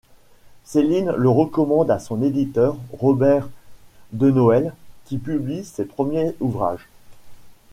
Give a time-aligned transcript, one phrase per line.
[0.63, 3.47] Céline le recommande à son éditeur, Robert
[4.13, 4.73] Denoël,
[5.05, 6.87] qui publie ses premiers ouvrages.